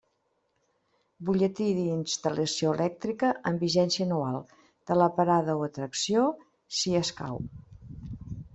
Butlletí 1.27 1.67
d'instal·lació 1.79 2.71
elèctrica, 2.77 3.29
amb 3.51 3.65
vigència 3.67 4.07
anual, 4.07 4.39
de 4.91 4.99
la 5.03 5.11
parada 5.21 5.57
o 5.63 5.65
atracció, 5.69 6.27
si 6.81 6.99
escau. 7.05 7.43